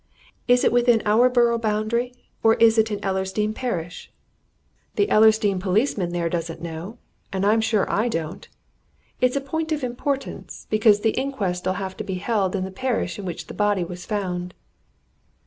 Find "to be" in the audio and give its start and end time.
11.97-12.15